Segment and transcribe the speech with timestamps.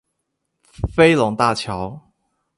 [0.95, 2.01] 飛龍大橋